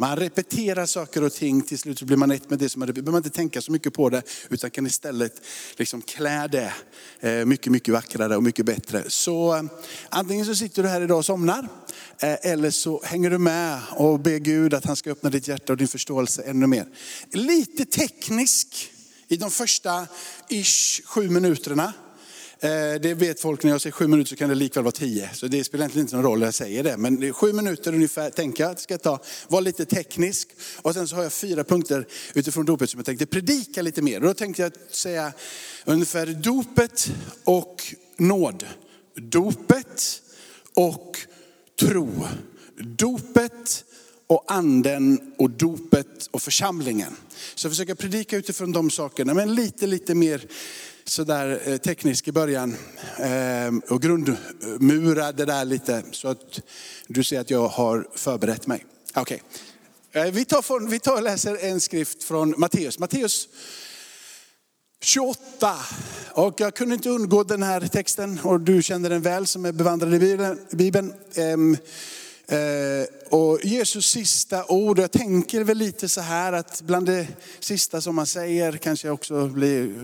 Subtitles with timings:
[0.00, 3.04] Man repeterar saker och ting, till slut blir man ett med det som man repeterar.
[3.04, 5.42] behöver man inte tänka så mycket på det, utan kan istället
[5.76, 6.72] liksom klä det
[7.20, 9.04] eh, mycket, mycket vackrare och mycket bättre.
[9.08, 9.62] Så eh,
[10.08, 11.68] antingen så sitter du här idag och somnar,
[12.22, 15.72] eh, eller så hänger du med och ber Gud att han ska öppna ditt hjärta
[15.72, 16.86] och din förståelse ännu mer.
[17.30, 18.92] Lite teknisk
[19.28, 20.06] i de första
[20.48, 21.92] ish sju minuterna.
[22.62, 25.30] Eh, det vet folk när jag säger sju minuter så kan det likväl vara tio.
[25.34, 26.96] Så det spelar egentligen inte någon roll när jag säger det.
[26.96, 29.18] Men det är sju minuter ungefär tänker jag att det ska ta.
[29.48, 30.48] Var lite teknisk.
[30.82, 34.20] Och sen så har jag fyra punkter utifrån dopet som jag tänkte predika lite mer.
[34.20, 35.32] Och då tänkte jag säga
[35.84, 37.12] ungefär dopet
[37.44, 38.66] och nåd.
[39.16, 40.22] Dopet
[40.74, 41.16] och
[41.80, 42.26] tro.
[42.78, 43.84] Dopet
[44.26, 47.16] och anden och dopet och församlingen.
[47.54, 50.46] Så jag försöker predika utifrån de sakerna, men lite, lite mer
[51.04, 52.76] sådär eh, teknisk i början.
[53.18, 56.60] Eh, Och grundmura det där lite så att
[57.06, 58.84] du ser att jag har förberett mig.
[59.14, 59.42] Okej.
[60.12, 62.98] Eh, Vi, tar från, vi tar och läser en skrift från Matteus.
[62.98, 63.48] Matteus
[65.02, 65.76] 28.
[66.32, 69.72] Och jag kunde inte undgå den här texten och du känner den väl som är
[69.72, 71.14] bevandrad i Bibeln.
[71.34, 71.76] Ehm,
[72.50, 77.26] Eh, och Jesus sista ord, jag tänker väl lite så här att bland det
[77.60, 79.94] sista som man säger kanske också blir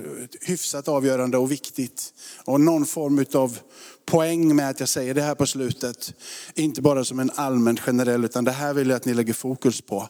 [0.41, 2.15] hyfsat avgörande och viktigt.
[2.45, 3.59] Och någon form av
[4.07, 6.15] poäng med att jag säger det här på slutet.
[6.55, 9.81] Inte bara som en allmän generell, utan det här vill jag att ni lägger fokus
[9.81, 10.09] på.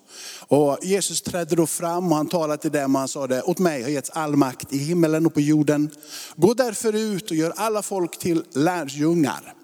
[0.49, 3.59] Och Jesus trädde då fram och han talade till dem och han sa det, åt
[3.59, 5.91] mig har getts all makt i himmelen och på jorden.
[6.37, 9.56] Gå därför ut och gör alla folk till lärjungar.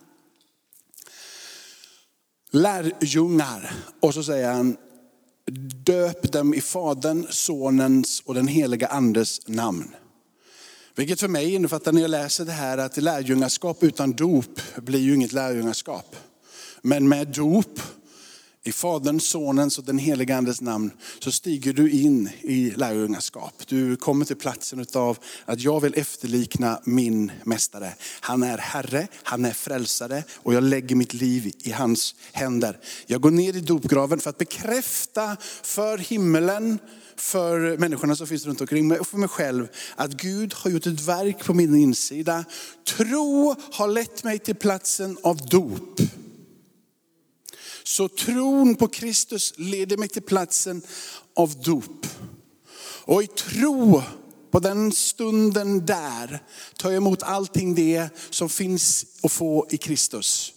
[2.52, 3.72] Lärjungar.
[4.00, 4.76] Och så säger han,
[5.84, 9.94] döp dem i Faderns, Sonens och den heliga Andes namn.
[10.94, 15.14] Vilket för mig innefattar när jag läser det här att lärjungaskap utan dop blir ju
[15.14, 16.16] inget lärjungaskap.
[16.82, 17.80] Men med dop
[18.64, 23.54] i Faderns, Sonens och den helige Andes namn så stiger du in i lärjungaskap.
[23.66, 27.94] Du kommer till platsen av att jag vill efterlikna min mästare.
[28.20, 32.78] Han är Herre, han är frälsare och jag lägger mitt liv i hans händer.
[33.06, 36.78] Jag går ner i dopgraven för att bekräfta för himmelen,
[37.16, 40.86] för människorna som finns runt omkring mig och för mig själv att Gud har gjort
[40.86, 42.44] ett verk på min insida.
[42.96, 46.00] Tro har lett mig till platsen av dop.
[47.92, 50.82] Så tron på Kristus leder mig till platsen
[51.36, 52.06] av dop.
[53.04, 54.02] Och i tro
[54.50, 56.42] på den stunden där
[56.76, 60.54] tar jag emot allting det som finns att få i Kristus.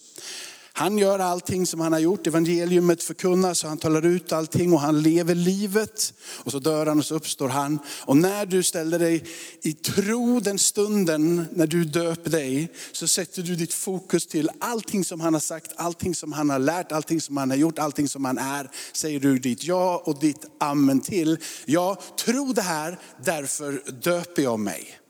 [0.78, 4.80] Han gör allting som han har gjort, evangeliumet förkunnas och han talar ut allting och
[4.80, 6.13] han lever livet.
[6.44, 7.80] Och så dör han och så uppstår han.
[8.02, 9.24] Och när du ställer dig
[9.62, 15.06] i tro den stunden när du döper dig så sätter du ditt fokus till allting
[15.06, 18.09] som han har sagt, allting som han har lärt, allting som han har gjort, allting
[18.09, 18.69] som han är.
[18.94, 21.38] Säger du ditt ja och ditt amen till.
[21.66, 25.05] Jag tror det här, därför döper jag mig.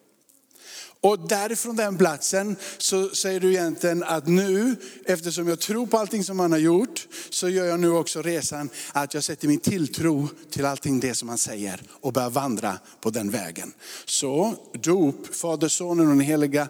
[1.06, 6.24] Och därifrån den platsen så säger du egentligen att nu, eftersom jag tror på allting
[6.24, 10.30] som han har gjort, så gör jag nu också resan att jag sätter min tilltro
[10.50, 13.74] till allting det som han säger och börjar vandra på den vägen.
[14.06, 16.68] Så dop, Fader, Sonen och den heliga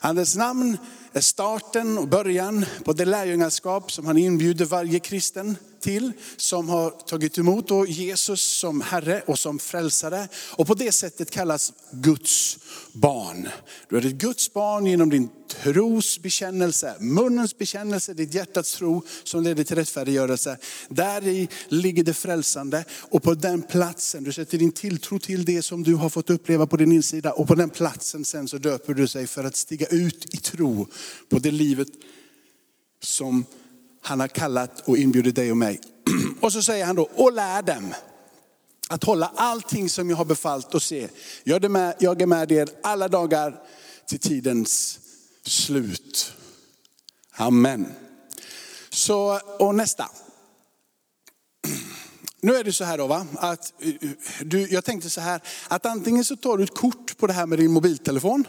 [0.00, 0.78] Andens namn
[1.12, 6.90] är starten och början på det lärjungaskap som han inbjuder varje kristen till som har
[6.90, 10.28] tagit emot då Jesus som Herre och som frälsare.
[10.50, 12.58] Och på det sättet kallas Guds
[12.92, 13.48] barn.
[13.88, 19.42] Du är ett Guds barn genom din tros bekännelse, munnens bekännelse, ditt hjärtats tro som
[19.42, 20.58] leder till rättfärdiggörelse.
[20.88, 25.62] Där i ligger det frälsande och på den platsen, du sätter din tilltro till det
[25.62, 28.94] som du har fått uppleva på din insida och på den platsen sen så döper
[28.94, 30.86] du sig för att stiga ut i tro
[31.28, 31.88] på det livet
[33.02, 33.44] som
[34.06, 35.80] han har kallat och inbjudit dig och mig.
[36.40, 37.94] Och så säger han då, och lär dem
[38.88, 41.08] att hålla allting som jag har befallt och se.
[41.44, 43.62] Jag är med, jag är med er alla dagar
[44.06, 44.98] till tidens
[45.42, 46.32] slut.
[47.36, 47.92] Amen.
[48.90, 50.10] Så, och nästa.
[52.40, 54.10] Nu är det så här då va, att eh,
[54.40, 57.46] du, jag tänkte så här, att antingen så tar du ett kort på det här
[57.46, 58.44] med din mobiltelefon.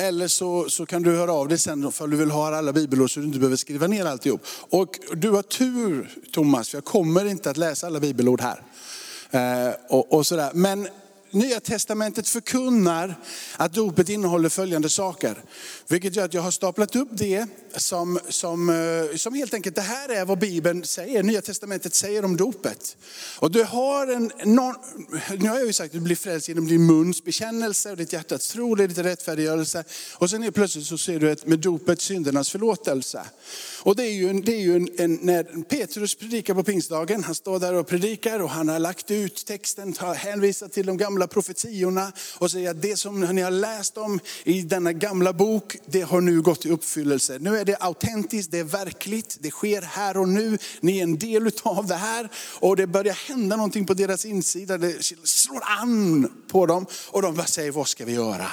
[0.00, 3.14] Eller så, så kan du höra av dig sen om du vill ha alla bibelord
[3.14, 4.46] så du inte behöver skriva ner alltihop.
[4.70, 8.62] Och du har tur Thomas, för jag kommer inte att läsa alla bibelord här.
[9.30, 10.50] Eh, och, och sådär.
[10.54, 10.88] Men
[11.32, 13.14] Nya Testamentet förkunnar
[13.56, 15.44] att dopet innehåller följande saker.
[15.88, 17.46] Vilket gör att jag har staplat upp det
[17.76, 22.24] som, som, eh, som helt enkelt, det här är vad Bibeln säger, Nya Testamentet säger
[22.24, 22.96] om dopet.
[23.38, 24.74] Och du har en, någon,
[25.38, 28.12] nu har jag ju sagt att du blir frälst genom din muns bekännelse och ditt
[28.12, 29.84] hjärtats tro, det är lite rättfärdiggörelse.
[30.14, 33.22] Och sen är plötsligt så ser du ett, med dopet syndernas förlåtelse.
[33.82, 37.24] Och det är ju, en, det är ju en, en, när Petrus predikar på pingstdagen,
[37.24, 41.19] han står där och predikar och han har lagt ut texten, hänvisat till de gamla
[41.26, 46.00] profetiorna och säger att det som ni har läst om i denna gamla bok, det
[46.00, 47.38] har nu gått i uppfyllelse.
[47.40, 50.58] Nu är det autentiskt, det är verkligt, det sker här och nu.
[50.80, 52.28] Ni är en del av det här
[52.60, 54.78] och det börjar hända någonting på deras insida.
[54.78, 58.46] Det slår an på dem och de bara säger, vad ska vi göra?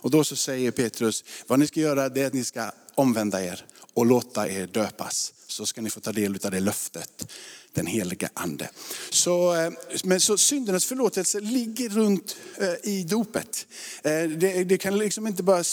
[0.00, 3.44] Och då så säger Petrus, vad ni ska göra det är att ni ska omvända
[3.44, 3.64] er
[3.94, 5.32] och låta er döpas.
[5.58, 7.32] Så ska ni få ta del av det löftet,
[7.72, 8.70] den helige ande.
[9.10, 9.72] Så, eh,
[10.04, 13.66] men så syndernas förlåtelse ligger runt eh, i dopet.
[14.02, 15.64] Eh, det, det, kan liksom inte bara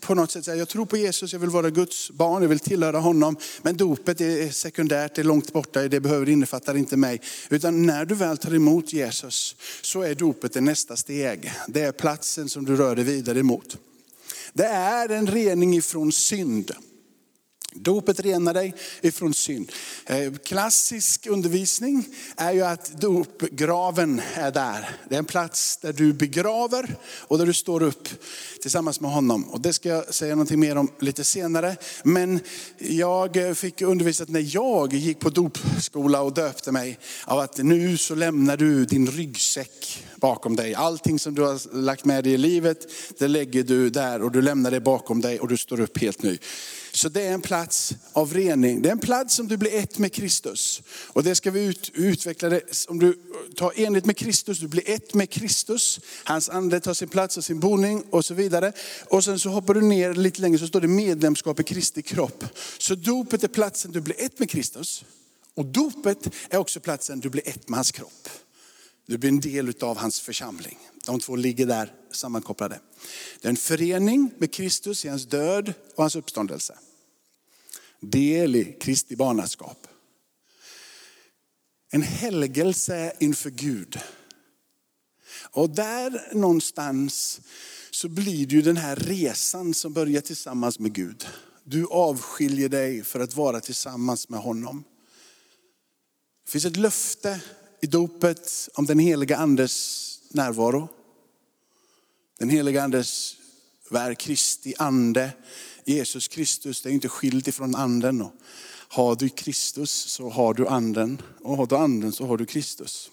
[0.00, 2.58] på något sätt säga, jag tror på Jesus, jag vill vara Guds barn, jag vill
[2.58, 3.36] tillhöra honom.
[3.62, 7.20] Men dopet är sekundärt, det är långt borta, det behöver innefatta inte mig.
[7.50, 11.52] Utan när du väl tar emot Jesus så är dopet det nästa steg.
[11.68, 13.76] Det är platsen som du rör dig vidare emot.
[14.52, 16.72] Det är en rening ifrån synd.
[17.74, 19.72] Dopet renar dig ifrån synd.
[20.06, 22.06] Eh, klassisk undervisning
[22.36, 24.96] är ju att dopgraven är där.
[25.08, 28.08] Det är en plats där du begraver och där du står upp
[28.62, 29.44] tillsammans med honom.
[29.44, 31.76] Och det ska jag säga någonting mer om lite senare.
[32.04, 32.40] Men
[32.78, 38.14] jag fick undervisat när jag gick på dopskola och döpte mig av att nu så
[38.14, 40.74] lämnar du din ryggsäck bakom dig.
[40.74, 42.78] Allting som du har lagt med dig i livet,
[43.18, 46.22] det lägger du där och du lämnar det bakom dig och du står upp helt
[46.22, 46.38] ny.
[46.94, 48.82] Så det är en plats av rening.
[48.82, 50.82] Det är en plats som du blir ett med Kristus.
[50.88, 52.86] Och det ska vi ut, utveckla det.
[52.88, 53.18] Om du
[53.56, 56.00] tar enligt med Kristus, du blir ett med Kristus.
[56.24, 58.72] Hans ande tar sin plats och sin boning och så vidare.
[59.06, 62.44] Och sen så hoppar du ner lite längre så står det medlemskap i Kristi kropp.
[62.78, 65.04] Så dopet är platsen du blir ett med Kristus.
[65.54, 68.28] Och dopet är också platsen du blir ett med hans kropp.
[69.06, 70.78] Du blir en del av hans församling.
[71.04, 72.80] De två ligger där sammankopplade.
[73.40, 76.78] Det är en förening med Kristus i hans död och hans uppståndelse.
[78.00, 79.86] Del i Kristi barnaskap.
[81.90, 83.98] En helgelse inför Gud.
[85.50, 87.40] Och där någonstans
[87.90, 91.26] så blir det ju den här resan som börjar tillsammans med Gud.
[91.64, 94.84] Du avskiljer dig för att vara tillsammans med honom.
[96.44, 97.40] Det finns ett löfte
[97.84, 100.88] i dopet om den heliga andes närvaro.
[102.38, 103.36] Den heliga andes
[103.90, 105.30] verk, Kristi ande,
[105.84, 108.22] Jesus Kristus, det är inte skilt ifrån anden.
[108.22, 108.32] Och
[108.88, 113.10] har du Kristus så har du anden och har du anden så har du Kristus.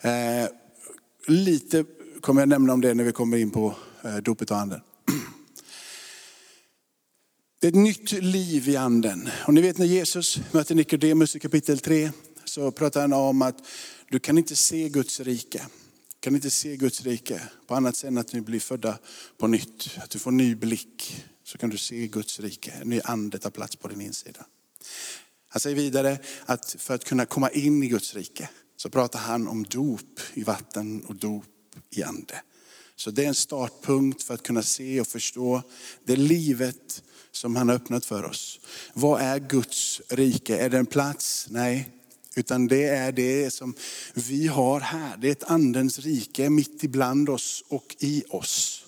[0.00, 0.48] Eh,
[1.26, 1.84] lite
[2.20, 3.74] kommer jag nämna om det när vi kommer in på
[4.04, 4.80] eh, dopet och anden.
[7.60, 9.28] Det är ett nytt liv i anden.
[9.46, 12.10] Och ni vet när Jesus möter Nikodemus i kapitel 3
[12.48, 13.56] så pratar han om att
[14.10, 15.66] du kan inte se Guds rike.
[16.08, 18.98] Du kan inte se Guds rike på annat sätt än att ni blir födda
[19.38, 19.90] på nytt.
[19.96, 21.24] Att du får ny blick.
[21.44, 22.70] Så kan du se Guds rike.
[22.70, 24.46] En ny ande tar plats på din insida.
[25.48, 29.48] Han säger vidare att för att kunna komma in i Guds rike så pratar han
[29.48, 31.44] om dop i vatten och dop
[31.90, 32.42] i ande.
[32.96, 35.62] Så det är en startpunkt för att kunna se och förstå
[36.04, 37.02] det livet
[37.32, 38.60] som han har öppnat för oss.
[38.94, 40.58] Vad är Guds rike?
[40.58, 41.46] Är det en plats?
[41.50, 41.97] Nej,
[42.36, 43.74] utan det är det som
[44.14, 45.16] vi har här.
[45.16, 48.84] Det är ett andens rike mitt ibland oss och i oss.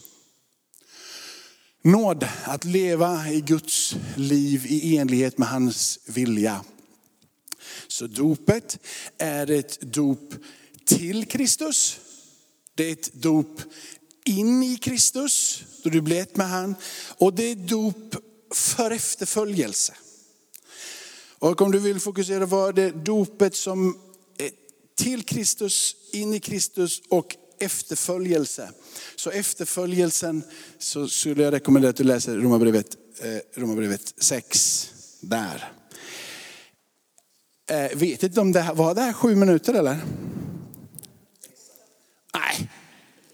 [1.82, 6.64] Nåd att leva i Guds liv i enlighet med hans vilja.
[7.88, 8.78] Så dopet
[9.18, 10.34] är ett dop
[10.84, 12.00] till Kristus.
[12.74, 13.60] Det är ett dop
[14.24, 16.74] in i Kristus, då du blir ett med han.
[17.18, 18.16] Och det är dop
[18.54, 19.94] för efterföljelse.
[21.40, 23.98] Och om du vill fokusera på det dopet som
[24.38, 24.50] är
[24.96, 28.72] till Kristus, in i Kristus och efterföljelse.
[29.16, 30.42] Så efterföljelsen
[30.78, 35.72] så skulle jag rekommendera att du läser Romarbrevet, eh, Romarbrevet 6 där.
[37.70, 39.98] Eh, vet inte om det här, var det här sju minuter eller?
[42.34, 42.70] Nej,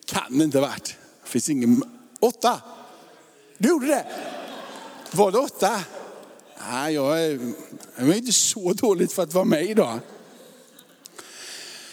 [0.04, 0.96] kan det inte ha varit.
[1.24, 1.82] Det finns ingen,
[2.20, 2.60] åtta.
[3.58, 4.06] Du gjorde det?
[5.12, 5.80] Var det åtta?
[6.60, 7.52] Nej, jag är,
[7.96, 9.98] jag är inte så dåligt för att vara med idag.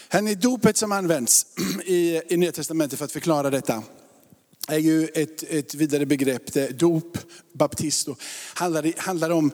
[0.08, 1.46] Hörrni, dopet som används
[1.84, 3.82] i, i Nya Testamentet för att förklara detta
[4.68, 6.52] är ju ett, ett vidare begrepp.
[6.52, 7.18] Det, dop,
[7.52, 8.16] baptisto,
[8.54, 9.50] handlar, handlar om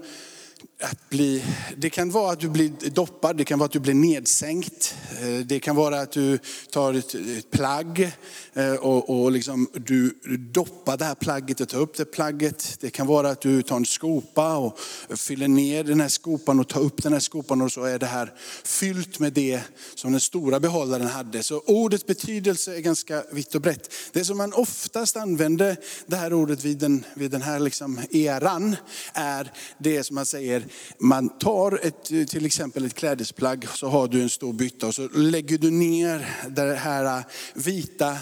[0.82, 1.44] att bli,
[1.76, 4.94] det kan vara att du blir doppad, det kan vara att du blir nedsänkt.
[5.20, 6.38] Eh, det kan vara att du
[6.70, 8.12] tar ett, ett plagg
[8.52, 12.76] eh, och, och liksom du, du doppar det här plagget och tar upp det plagget.
[12.80, 14.78] Det kan vara att du tar en skopa och
[15.10, 18.06] fyller ner den här skopan och tar upp den här skopan och så är det
[18.06, 18.32] här
[18.64, 19.60] fyllt med det
[19.94, 21.42] som den stora behållaren hade.
[21.42, 23.92] Så ordets betydelse är ganska vitt och brett.
[24.12, 25.76] Det som man oftast använder
[26.06, 28.76] det här ordet vid den, vid den här liksom eran
[29.12, 30.49] är det som man säger
[30.98, 35.08] man tar ett, till exempel ett klädesplagg, så har du en stor bytta och så
[35.08, 38.18] lägger du ner det här eh, vita,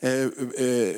[0.00, 0.96] eh, eh,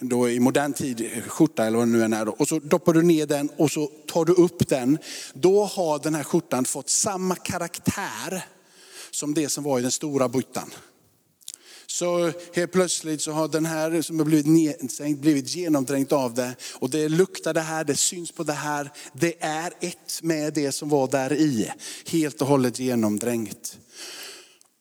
[0.00, 2.40] då i modern tid skjorta eller vad det nu än är.
[2.40, 4.98] Och så doppar du ner den och så tar du upp den.
[5.34, 8.44] Då har den här skjortan fått samma karaktär
[9.10, 10.70] som det som var i den stora byttan.
[11.94, 16.56] Så helt plötsligt så har den här som har blivit nedsänkt blivit genomdränkt av det.
[16.74, 18.90] Och det luktar det här, det syns på det här.
[19.12, 21.70] Det är ett med det som var där i.
[22.06, 23.78] Helt och hållet genomdränkt.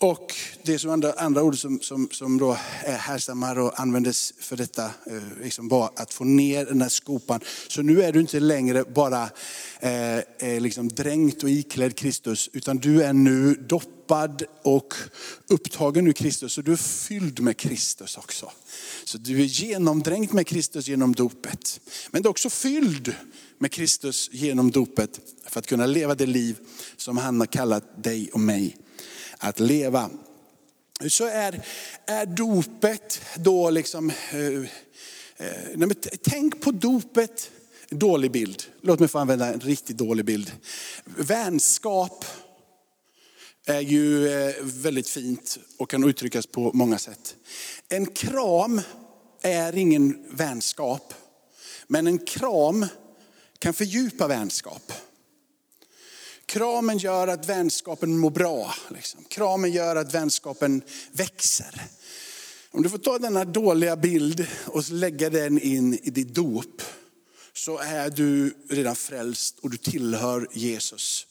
[0.03, 0.33] Och
[0.63, 5.43] det som andra, andra ord som, som, som då härstammar och användes för detta eh,
[5.43, 7.39] liksom var att få ner den här skopan.
[7.67, 9.29] Så nu är du inte längre bara
[9.79, 14.93] eh, eh, liksom dränkt och iklädd Kristus, utan du är nu doppad och
[15.47, 16.53] upptagen ur Kristus.
[16.53, 18.51] Så du är fylld med Kristus också.
[19.03, 21.79] Så du är genomdränkt med Kristus genom dopet.
[22.11, 23.15] Men du är också fylld
[23.57, 26.57] med Kristus genom dopet för att kunna leva det liv
[26.97, 28.77] som han har kallat dig och mig
[29.43, 30.09] att leva.
[31.09, 31.65] Så är,
[32.05, 34.63] är dopet då liksom, eh,
[35.37, 35.89] eh
[36.23, 37.51] tänk på dopet,
[37.89, 38.63] dålig bild.
[38.81, 40.51] Låt mig få använda en riktigt dålig bild.
[41.05, 42.25] Vänskap
[43.65, 47.35] är ju eh, väldigt fint och kan uttryckas på många sätt.
[47.89, 48.81] En kram
[49.41, 51.13] är ingen vänskap,
[51.87, 52.85] men en kram
[53.59, 54.91] kan fördjupa vänskap.
[56.53, 58.75] Kramen gör att vänskapen mår bra.
[58.89, 59.23] Liksom.
[59.23, 60.81] Kramen gör att vänskapen
[61.11, 61.81] växer.
[62.71, 66.81] Om du får ta denna dåliga bild och lägga den in i ditt dop,
[67.53, 71.27] så är du redan frälst och du tillhör Jesus.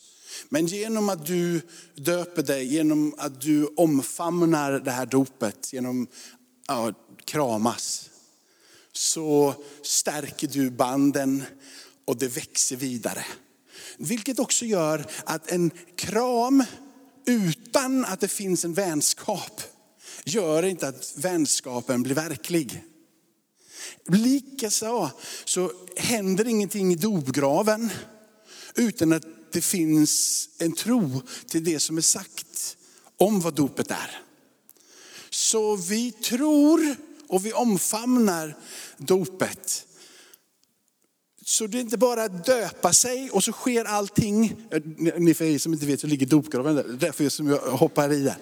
[0.49, 1.61] Men genom att du
[1.95, 6.07] döper dig, genom att du omfamnar det här dopet, genom
[6.67, 8.11] att kramas,
[8.93, 11.45] så stärker du banden
[12.05, 13.25] och det växer vidare.
[13.99, 16.65] Vilket också gör att en kram
[17.27, 19.63] utan att det finns en vänskap
[20.25, 22.85] gör inte att vänskapen blir verklig.
[24.09, 25.11] Likaså
[25.45, 27.91] så händer ingenting i dopgraven
[28.75, 32.77] utan att det finns en tro till det som är sagt
[33.17, 34.21] om vad dopet är.
[35.31, 36.97] Så vi tror
[37.29, 38.57] och vi omfamnar
[38.97, 39.87] dopet.
[41.53, 44.57] Så det är inte bara att döpa sig och så sker allting.
[44.71, 44.83] Eh,
[45.19, 46.85] ni för er som inte vet så ligger dopgraven där.
[47.01, 48.37] Därför som jag hoppar i där.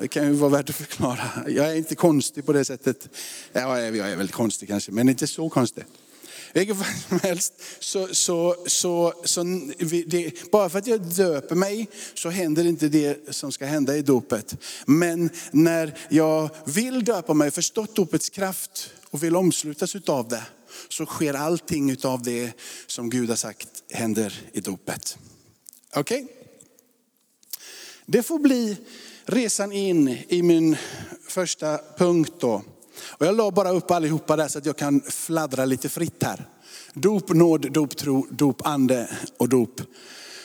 [0.00, 1.30] Det kan ju vara värt att förklara.
[1.48, 3.08] Jag är inte konstig på det sättet.
[3.52, 5.84] Ja, jag är väldigt konstig kanske, men inte så konstig.
[6.52, 6.76] Vilket
[7.08, 9.42] som helst, så, så, så, så
[10.06, 14.02] det, bara för att jag döper mig så händer inte det som ska hända i
[14.02, 14.56] dopet.
[14.86, 20.42] Men när jag vill döpa mig, förstått dopets kraft och vill omslutas utav det,
[20.88, 22.52] så sker allting av det
[22.86, 25.18] som Gud har sagt händer i dopet.
[25.96, 26.22] Okej?
[26.22, 26.34] Okay?
[28.06, 28.76] Det får bli
[29.24, 30.76] resan in i min
[31.28, 32.62] första punkt då.
[33.02, 36.48] Och jag la bara upp allihopa där så att jag kan fladdra lite fritt här.
[36.94, 39.80] Dop, nåd, dop, tro, dop, ande och dop.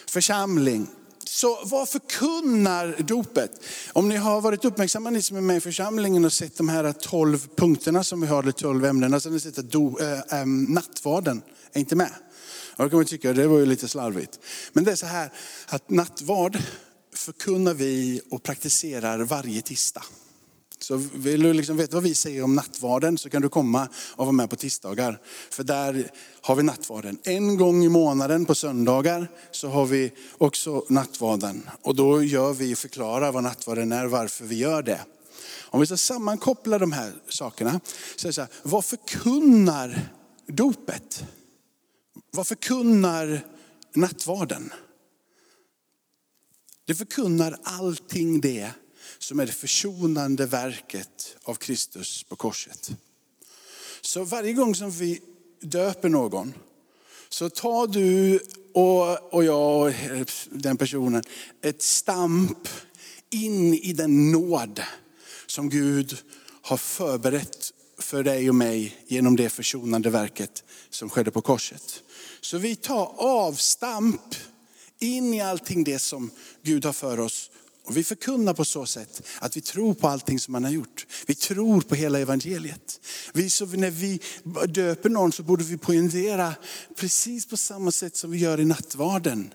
[0.07, 0.87] Församling.
[1.27, 3.51] Så vad förkunnar dopet?
[3.93, 6.93] Om ni har varit uppmärksamma, ni som är med i församlingen och sett de här
[6.93, 9.99] tolv punkterna som vi har, de tolv ämnena, så alltså har ni sett att do,
[9.99, 11.41] äh, äh, nattvarden
[11.73, 12.11] är inte med.
[12.75, 14.39] Och då kan man tycka det var ju lite slarvigt.
[14.73, 15.31] Men det är så här
[15.67, 16.57] att nattvard
[17.15, 20.03] förkunnar vi och praktiserar varje tisdag.
[20.87, 24.25] Så vill du liksom veta vad vi säger om nattvarden så kan du komma och
[24.25, 25.19] vara med på tisdagar.
[25.49, 27.17] För där har vi nattvarden.
[27.23, 31.69] En gång i månaden på söndagar så har vi också nattvarden.
[31.81, 34.99] Och då gör vi förklarar vad nattvarden är, varför vi gör det.
[35.61, 37.79] Om vi ska sammankoppla de här sakerna,
[38.15, 40.09] så är det så här, vad förkunnar
[40.47, 41.23] dopet?
[42.31, 43.45] Vad förkunnar
[43.95, 44.73] nattvarden?
[46.85, 48.71] Det förkunnar allting det
[49.19, 52.91] som är det försonande verket av Kristus på korset.
[54.01, 55.21] Så varje gång som vi
[55.61, 56.53] döper någon
[57.29, 58.39] så tar du
[58.73, 59.95] och, och jag,
[60.49, 61.23] den personen,
[61.61, 62.67] ett stamp
[63.29, 64.81] in i den nåd
[65.47, 66.17] som Gud
[66.61, 72.03] har förberett för dig och mig genom det försonande verket som skedde på korset.
[72.41, 74.35] Så vi tar avstamp
[74.99, 76.31] In i allting det som
[76.61, 77.51] Gud har för oss.
[77.87, 81.05] Och vi förkunnar på så sätt att vi tror på allting som han har gjort.
[81.25, 82.99] Vi tror på hela evangeliet.
[83.33, 84.19] Vi, så när vi
[84.67, 86.55] döper någon så borde vi poängtera
[86.95, 89.53] precis på samma sätt som vi gör i nattvarden.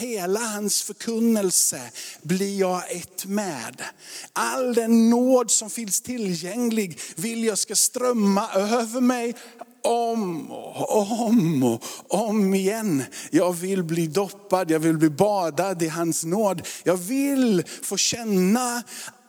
[0.00, 1.90] Hela hans förkunnelse
[2.22, 3.82] blir jag ett med.
[4.32, 9.34] All den nåd som finns tillgänglig vill jag ska strömma över mig
[9.84, 13.04] om och om och om igen.
[13.30, 16.62] Jag vill bli doppad, jag vill bli badad i hans nåd.
[16.84, 18.82] Jag vill få känna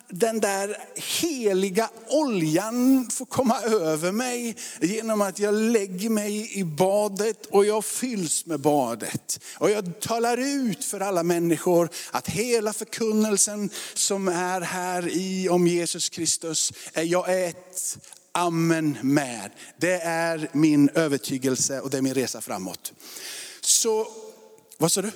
[0.09, 0.77] den där
[1.21, 7.85] heliga oljan får komma över mig genom att jag lägger mig i badet och jag
[7.85, 9.39] fylls med badet.
[9.57, 15.67] Och jag talar ut för alla människor att hela förkunnelsen som är här i om
[15.67, 17.97] Jesus Kristus är jag ett
[18.35, 19.51] amen med.
[19.77, 22.93] Det är min övertygelse och det är min resa framåt.
[23.61, 24.07] Så,
[24.77, 25.11] vad sa du?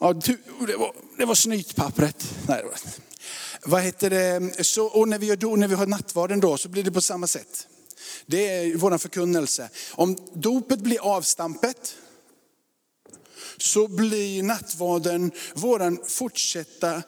[0.00, 0.12] Ja,
[0.66, 2.34] det, var, det var snytpappret.
[2.48, 2.78] Nej, det var,
[3.62, 4.64] vad heter det?
[4.64, 7.26] Så, och när vi, gör, när vi har nattvarden då så blir det på samma
[7.26, 7.66] sätt.
[8.26, 9.68] Det är vår förkunnelse.
[9.92, 11.96] Om dopet blir avstampet
[13.56, 17.02] så blir nattvarden vår fortsätta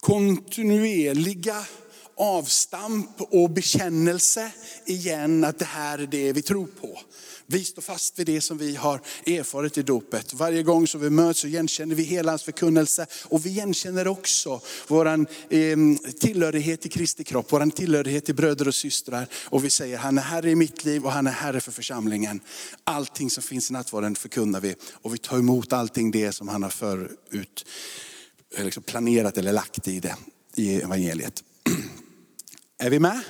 [0.00, 1.66] kontinuerliga
[2.16, 4.52] avstamp och bekännelse
[4.86, 6.98] igen att det här är det vi tror på.
[7.46, 10.34] Vi står fast vid det som vi har erfarit i dopet.
[10.34, 14.60] Varje gång som vi möts så igenkänner vi hela hans förkunnelse och vi igenkänner också
[14.88, 15.76] vår eh,
[16.20, 19.28] tillhörighet till Kristi kropp, vår tillhörighet till bröder och systrar.
[19.44, 22.40] Och vi säger han är herre i mitt liv och han är herre för församlingen.
[22.84, 26.62] Allting som finns i nattvarden förkunnar vi och vi tar emot allting det som han
[26.62, 27.66] har förut
[28.56, 30.16] eh, liksom planerat eller lagt i det
[30.54, 31.44] i evangeliet.
[32.82, 33.20] Är vi med?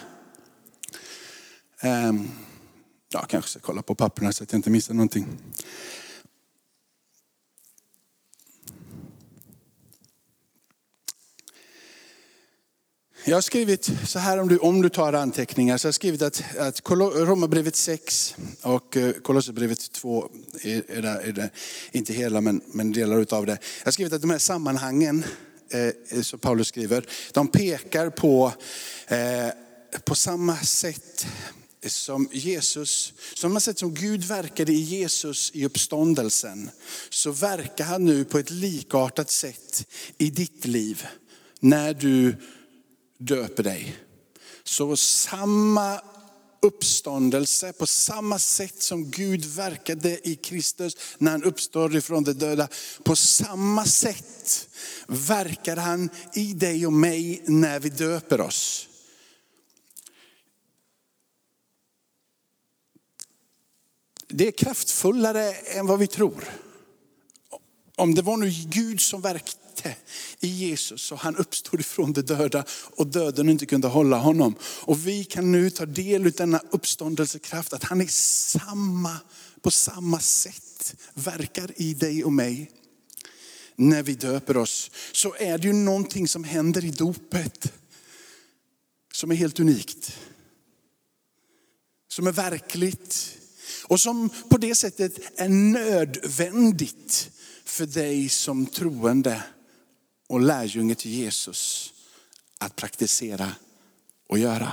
[1.81, 2.31] Ehm,
[3.13, 5.27] jag kanske ska kolla på papperna så att jag inte missar någonting.
[13.25, 15.79] Jag har skrivit så här om du, om du tar anteckningar.
[15.79, 20.29] Så jag har skrivit att, att Romarbrevet 6 och eh, Kolosserbrevet 2,
[20.63, 21.51] är, är, där, är där,
[21.93, 23.59] inte hela men, men delar utav det.
[23.79, 25.25] Jag har skrivit att de här sammanhangen
[25.75, 28.53] eh, som Paulus skriver, de pekar på,
[29.07, 29.49] eh,
[30.05, 31.27] på samma sätt
[31.87, 36.71] som Jesus, samma sätt som Gud verkade i Jesus i uppståndelsen,
[37.11, 39.87] så verkar han nu på ett likartat sätt
[40.19, 41.07] i ditt liv
[41.61, 42.37] när du
[43.19, 43.97] döper dig.
[44.65, 46.01] Så samma
[46.63, 52.69] uppståndelse på samma sätt som Gud verkade i Kristus när han uppstår ifrån de döda.
[53.03, 54.69] På samma sätt
[55.07, 58.89] verkar han i dig och mig när vi döper oss.
[64.29, 66.45] Det är kraftfullare än vad vi tror.
[67.97, 69.21] Om det var nu Gud som
[69.73, 69.97] verkade
[70.41, 72.65] i Jesus och han uppstod ifrån de döda
[72.97, 74.55] och döden inte kunde hålla honom.
[74.63, 79.17] Och vi kan nu ta del av denna uppståndelsekraft, att han är samma,
[79.61, 82.71] på samma sätt verkar i dig och mig.
[83.77, 87.73] När vi döper oss så är det ju någonting som händer i dopet
[89.13, 90.19] som är helt unikt.
[92.09, 93.39] Som är verkligt
[93.85, 97.31] och som på det sättet är nödvändigt
[97.65, 99.43] för dig som troende
[100.33, 101.93] och lärjunge till Jesus
[102.59, 103.55] att praktisera
[104.29, 104.73] och göra.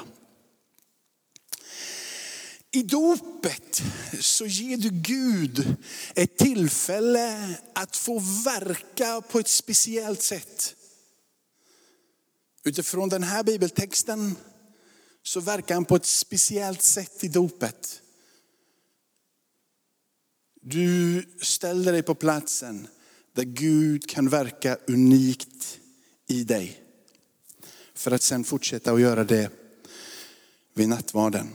[2.72, 3.82] I dopet
[4.20, 5.76] så ger du Gud
[6.16, 10.76] ett tillfälle att få verka på ett speciellt sätt.
[12.64, 14.36] Utifrån den här bibeltexten
[15.24, 18.02] så verkar han på ett speciellt sätt i dopet.
[20.62, 22.88] Du ställer dig på platsen
[23.34, 25.80] där Gud kan verka unikt
[26.28, 26.84] i dig.
[27.94, 29.50] För att sen fortsätta att göra det
[30.74, 31.50] vid nattvarden.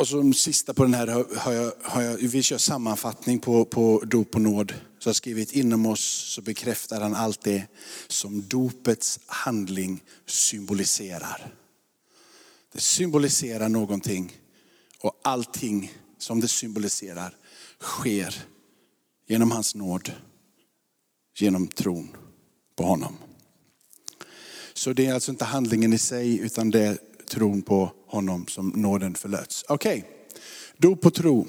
[0.00, 4.02] Och som sista på den här har jag, har jag, vi kör sammanfattning på, på
[4.06, 4.74] dop och nåd.
[4.98, 6.00] Så jag har skrivit inom oss
[6.34, 7.66] så bekräftar han allt det
[8.08, 11.54] som dopets handling symboliserar.
[12.72, 14.32] Det symboliserar någonting
[15.00, 17.36] och allting som det symboliserar
[17.80, 18.44] sker
[19.28, 20.12] genom hans nåd,
[21.38, 22.08] genom tron
[22.76, 23.16] på honom.
[24.74, 28.68] Så det är alltså inte handlingen i sig utan det är tron på honom som
[28.68, 29.64] nåden förlöts.
[29.68, 30.10] Okej, okay.
[30.76, 31.46] dop på tro.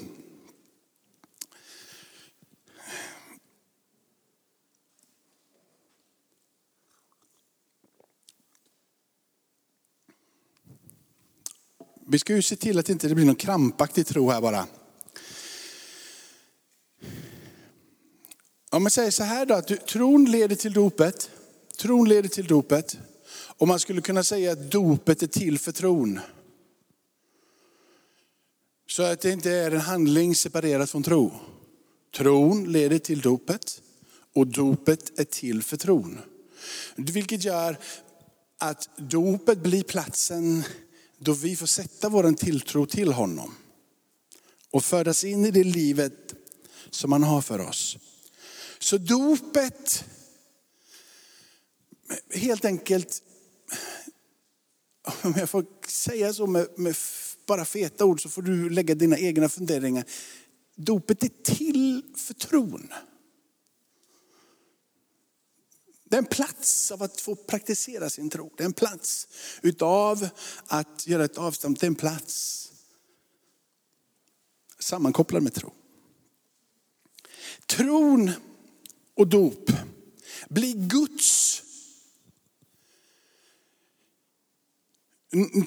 [12.12, 14.66] Vi ska ju se till att det inte blir någon krampaktig tro här bara.
[18.70, 21.30] Om man säger så här då, att tron leder till dopet.
[21.78, 22.98] Tron leder till dopet.
[23.30, 26.20] Och man skulle kunna säga att dopet är till för tron.
[28.88, 31.32] Så att det inte är en handling separerat från tro.
[32.16, 33.82] Tron leder till dopet
[34.34, 36.18] och dopet är till för tron.
[36.96, 37.76] Vilket gör
[38.58, 40.64] att dopet blir platsen
[41.24, 43.54] då vi får sätta vår tilltro till honom.
[44.70, 46.34] Och födas in i det livet
[46.90, 47.98] som han har för oss.
[48.78, 50.04] Så dopet,
[52.34, 53.22] helt enkelt,
[55.22, 56.96] om jag får säga så med, med
[57.46, 60.04] bara feta ord så får du lägga dina egna funderingar.
[60.76, 62.88] Dopet är till för tron.
[66.12, 68.52] Det är en plats av att få praktisera sin tro.
[68.56, 69.28] Det är en plats
[69.62, 70.28] utav
[70.66, 71.78] att göra ett avstånd.
[71.80, 72.68] Det är en plats
[74.78, 75.72] sammankopplad med tro.
[77.66, 78.30] Tron
[79.14, 79.70] och dop
[80.48, 81.62] blir Guds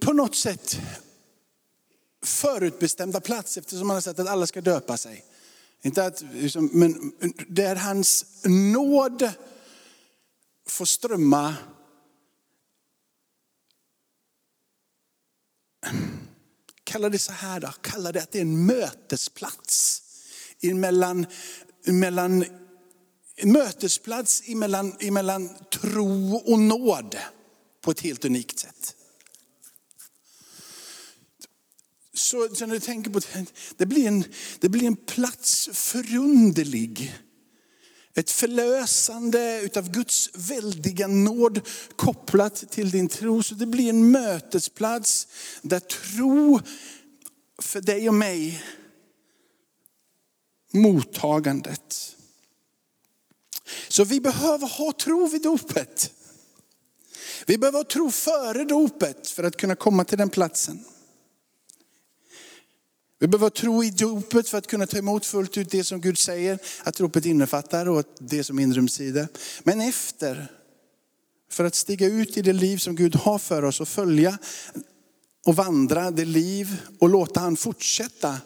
[0.01, 0.79] på något sätt
[2.23, 5.25] förutbestämda plats eftersom han har sagt att alla ska döpa sig.
[5.81, 7.11] Inte att, liksom, men
[7.47, 9.31] det är hans nåd
[10.67, 11.55] får strömma
[16.83, 20.01] Kalla det så här då, kalla det att det är en mötesplats.
[20.61, 21.25] Mellan,
[21.85, 22.45] mellan,
[23.43, 27.17] mötesplats emellan, emellan tro och nåd
[27.81, 28.95] på ett helt unikt sätt.
[32.13, 33.45] Så, så när du tänker på det,
[33.77, 34.23] det blir en,
[34.59, 37.15] det blir en plats förunderlig.
[38.17, 41.61] Ett förlösande utav Guds väldiga nåd
[41.95, 43.43] kopplat till din tro.
[43.43, 45.27] Så det blir en mötesplats
[45.61, 46.59] där tro
[47.61, 48.63] för dig och mig,
[50.71, 52.15] mottagandet.
[53.87, 56.11] Så vi behöver ha tro vid dopet.
[57.45, 60.85] Vi behöver ha tro före dopet för att kunna komma till den platsen.
[63.25, 66.17] Vi behöver tro i dopet för att kunna ta emot fullt ut det som Gud
[66.17, 69.27] säger att dopet innefattar och det som inryms i det.
[69.63, 70.51] Men efter,
[71.51, 74.37] för att stiga ut i det liv som Gud har för oss och följa
[75.45, 78.37] och vandra det liv och låta han fortsätta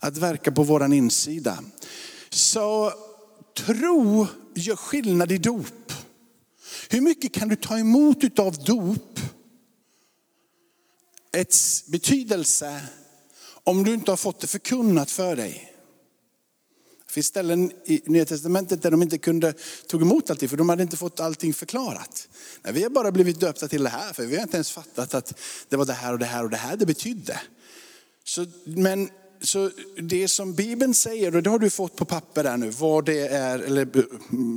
[0.00, 1.58] att verka på våran insida.
[2.30, 2.92] Så
[3.56, 5.92] tro gör skillnad i dop.
[6.90, 9.20] Hur mycket kan du ta emot av dop?
[11.32, 12.82] Ett betydelse
[13.66, 15.72] om du inte har fått det förkunnat för dig.
[17.06, 19.54] Det finns ställen i Nya Testamentet där de inte kunde
[19.86, 22.28] tog emot allting för de hade inte fått allting förklarat.
[22.62, 25.14] Nej, vi har bara blivit döpta till det här för vi har inte ens fattat
[25.14, 27.40] att det var det här och det här och det här det betydde.
[28.24, 29.70] Så, men så
[30.02, 33.28] det som Bibeln säger, och det har du fått på papper där nu, vad det
[33.28, 34.02] är, eller eh,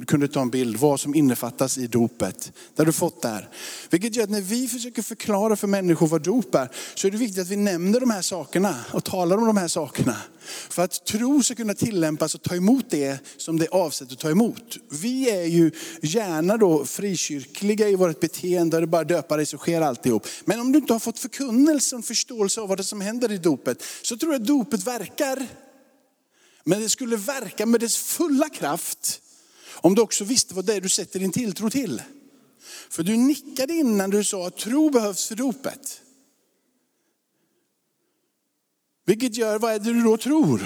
[0.07, 2.51] kunde ta en bild, vad som innefattas i dopet.
[2.75, 3.49] Det har du fått där.
[3.89, 7.17] Vilket gör att när vi försöker förklara för människor vad dop är, så är det
[7.17, 10.15] viktigt att vi nämner de här sakerna och talar om de här sakerna.
[10.69, 14.19] För att tro ska kunna tillämpas och ta emot det som det är avsett att
[14.19, 14.77] ta emot.
[14.89, 19.57] Vi är ju gärna då frikyrkliga i vårt beteende, där det bara döpa dig så
[19.57, 20.27] sker alltihop.
[20.45, 23.37] Men om du inte har fått förkunnelse och förståelse av vad det som händer i
[23.37, 25.47] dopet, så tror jag att dopet verkar.
[26.63, 29.21] Men det skulle verka med dess fulla kraft
[29.81, 32.01] om du också visste vad det är du sätter din tilltro till.
[32.89, 36.01] För du nickade innan du sa att tro behövs för dopet.
[39.05, 40.61] Vilket gör, vad är det du då tror?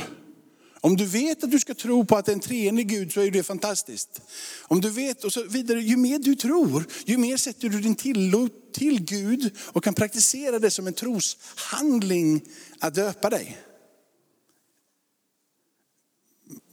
[0.82, 3.22] Om du vet att du ska tro på att det är en treenig Gud så
[3.22, 4.22] är det fantastiskt.
[4.62, 7.96] Om du vet och så vidare, ju mer du tror, ju mer sätter du din
[7.96, 12.42] tillit till Gud och kan praktisera det som en troshandling
[12.80, 13.58] att döpa dig.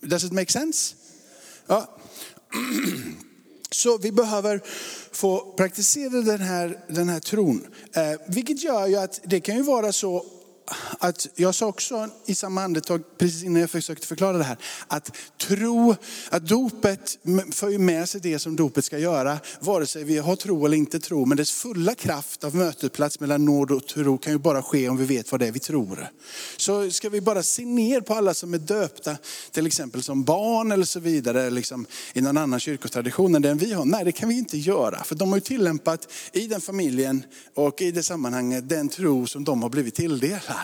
[0.00, 0.94] Does it make sense?
[1.66, 1.98] Ja.
[3.70, 4.60] Så vi behöver
[5.12, 7.66] få praktisera den här, den här tron.
[7.92, 10.26] Eh, vilket gör ju att det kan ju vara så
[10.98, 14.56] att jag sa också i samma andetag, precis innan jag försökte förklara det här,
[14.88, 15.94] att tro,
[16.30, 17.18] att dopet
[17.50, 21.00] för med sig det som dopet ska göra, vare sig vi har tro eller inte
[21.00, 21.24] tro.
[21.26, 24.96] Men dess fulla kraft av mötesplats mellan nåd och tro kan ju bara ske om
[24.96, 26.08] vi vet vad det är vi tror.
[26.56, 29.16] Så ska vi bara se ner på alla som är döpta,
[29.50, 33.72] till exempel som barn eller så vidare, liksom, i någon annan kyrkotradition än den vi
[33.72, 33.84] har.
[33.84, 35.04] Nej, det kan vi inte göra.
[35.04, 39.44] För de har ju tillämpat i den familjen och i det sammanhanget den tro som
[39.44, 40.59] de har blivit tilldelade.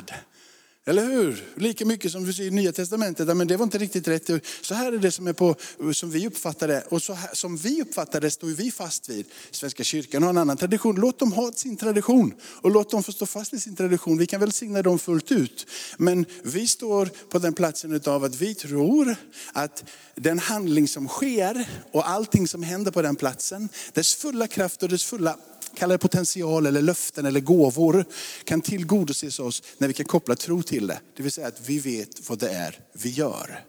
[0.88, 1.44] Eller hur?
[1.56, 4.30] Lika mycket som vi ser i Nya Testamentet, men det var inte riktigt rätt.
[4.60, 5.56] Så här är det som, är på,
[5.92, 6.82] som vi uppfattar det.
[6.88, 9.26] Och så här, som vi uppfattar det står vi fast vid.
[9.50, 10.96] Svenska kyrkan har en annan tradition.
[10.96, 14.18] Låt dem ha sin tradition och låt dem få stå fast i sin tradition.
[14.18, 15.66] Vi kan väl signa dem fullt ut.
[15.96, 19.16] Men vi står på den platsen av att vi tror
[19.52, 24.82] att den handling som sker och allting som händer på den platsen, dess fulla kraft
[24.82, 25.38] och dess fulla
[25.74, 28.04] kalla det potential eller löften eller gåvor,
[28.44, 31.00] kan tillgodoses oss när vi kan koppla tro till det.
[31.16, 33.64] Det vill säga att vi vet vad det är vi gör.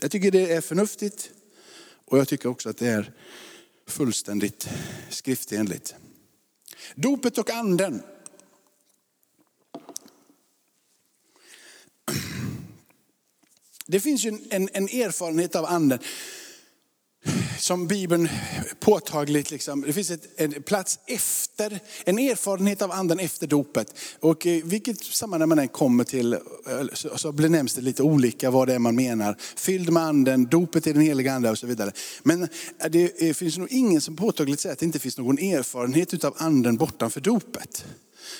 [0.00, 1.30] Jag tycker det är förnuftigt
[2.04, 3.12] och jag tycker också att det är
[3.86, 4.68] fullständigt
[5.10, 5.94] skriftenligt.
[6.94, 8.02] Dopet och anden.
[13.86, 15.98] Det finns ju en, en erfarenhet av anden
[17.58, 18.28] som Bibeln
[18.80, 23.94] påtagligt, liksom, det finns ett, en plats efter, en erfarenhet av anden efter dopet.
[24.20, 26.38] Och i vilket sammanhang man än kommer till eh,
[26.92, 29.36] så, så benämns det lite olika vad det är man menar.
[29.56, 31.92] Fylld med anden, dopet i den heliga ande och så vidare.
[32.22, 32.48] Men eh,
[32.90, 36.76] det finns nog ingen som påtagligt säger att det inte finns någon erfarenhet av anden
[36.76, 37.84] bortanför dopet.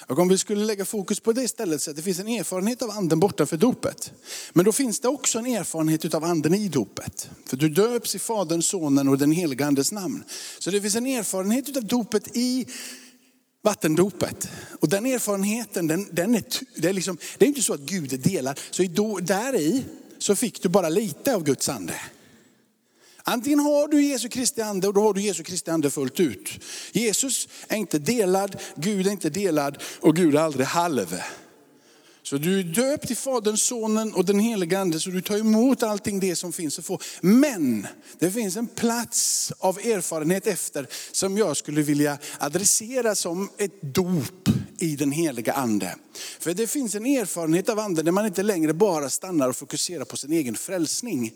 [0.07, 2.83] Och om vi skulle lägga fokus på det istället så att det finns en erfarenhet
[2.83, 4.12] av anden bortanför dopet.
[4.53, 7.31] Men då finns det också en erfarenhet av anden i dopet.
[7.47, 10.25] För du döps i Faderns, Sonen och den heliga andes namn.
[10.59, 12.66] Så det finns en erfarenhet av dopet i
[13.62, 14.49] vattendopet.
[14.81, 16.44] Och den erfarenheten, den, den är,
[16.77, 18.61] det, är liksom, det är inte så att Gud är delad.
[18.70, 18.90] Så i
[19.23, 19.85] där i
[20.18, 21.94] så fick du bara lite av Guds ande.
[23.26, 26.50] Antingen har du Jesu Kristi ande och då har du Jesu Kristi ande fullt ut.
[26.92, 31.16] Jesus är inte delad, Gud är inte delad och Gud är aldrig halv.
[32.22, 35.82] Så du är döpt i Faderns, Sonen och den helige Ande, så du tar emot
[35.82, 36.98] allting det som finns att få.
[37.20, 37.87] Men
[38.18, 44.48] det finns en plats av erfarenhet efter som jag skulle vilja adressera som ett dop
[44.78, 45.96] i den heliga Ande.
[46.38, 50.04] För det finns en erfarenhet av Anden där man inte längre bara stannar och fokuserar
[50.04, 51.32] på sin egen frälsning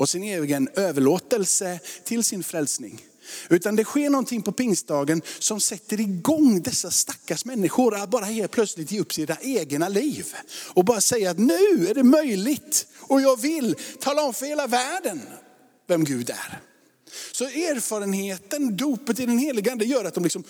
[0.00, 3.06] och sin egen överlåtelse till sin frälsning.
[3.48, 8.50] Utan det sker någonting på pingstdagen som sätter igång dessa stackars människor att bara helt
[8.50, 10.26] plötsligt ge upp sina egna liv.
[10.74, 14.66] Och bara säga att nu är det möjligt och jag vill tala om för hela
[14.66, 15.20] världen
[15.86, 16.60] vem Gud är.
[17.32, 20.44] Så erfarenheten, dopet i den heliga ande gör att de liksom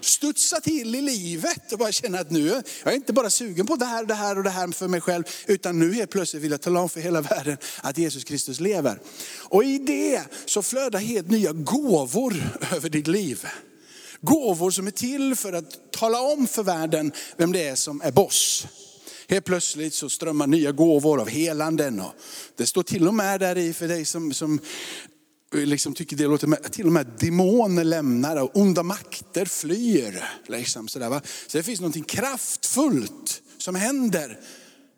[0.00, 3.76] studsar till i livet och bara känner att nu, jag är inte bara sugen på
[3.76, 6.50] det här, det här och det här för mig själv, utan nu helt plötsligt vill
[6.50, 9.00] jag tala om för hela världen att Jesus Kristus lever.
[9.48, 12.34] Och i det så flödar helt nya gåvor
[12.72, 13.46] över ditt liv.
[14.20, 18.12] Gåvor som är till för att tala om för världen vem det är som är
[18.12, 18.66] boss.
[19.28, 22.00] Helt plötsligt så strömmar nya gåvor av helanden.
[22.00, 22.12] Och
[22.56, 24.60] det står till och med där i för dig som, som
[25.52, 30.24] liksom tycker det låter till och med demoner lämnar och onda makter flyr.
[30.46, 31.22] Liksom sådär, va?
[31.46, 34.40] Så det finns något kraftfullt som händer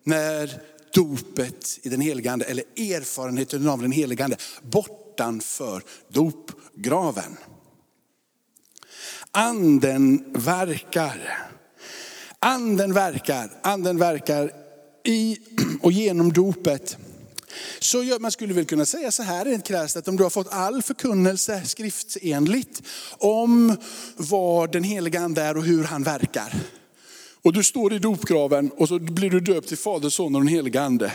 [0.03, 0.61] när
[0.93, 7.37] dopet i den heliga ande, eller erfarenheten av den heliga ande, bortanför dopgraven.
[9.31, 11.49] Anden verkar.
[12.39, 14.51] Anden verkar, anden verkar
[15.03, 15.37] i
[15.81, 16.97] och genom dopet.
[17.79, 20.47] Så man skulle väl kunna säga så här rent krasst, att om du har fått
[20.51, 22.83] all förkunnelse skriftsenligt
[23.17, 23.77] om
[24.15, 26.53] vad den heliga ande är och hur han verkar.
[27.41, 30.47] Och du står i dopgraven och så blir du döpt till Fader, Son och den
[30.47, 31.11] heliga ande.